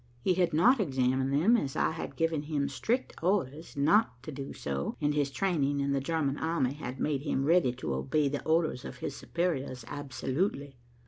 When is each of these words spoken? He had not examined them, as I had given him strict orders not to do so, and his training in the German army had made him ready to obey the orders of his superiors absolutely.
He 0.23 0.33
had 0.33 0.51
not 0.51 0.79
examined 0.79 1.31
them, 1.31 1.55
as 1.55 1.75
I 1.75 1.91
had 1.91 2.15
given 2.15 2.41
him 2.41 2.67
strict 2.69 3.13
orders 3.21 3.77
not 3.77 4.23
to 4.23 4.31
do 4.31 4.51
so, 4.51 4.97
and 4.99 5.13
his 5.13 5.29
training 5.29 5.79
in 5.79 5.91
the 5.91 5.99
German 6.01 6.39
army 6.39 6.73
had 6.73 6.99
made 6.99 7.21
him 7.21 7.45
ready 7.45 7.71
to 7.73 7.93
obey 7.93 8.27
the 8.27 8.43
orders 8.43 8.83
of 8.83 8.97
his 8.97 9.15
superiors 9.15 9.85
absolutely. 9.87 10.75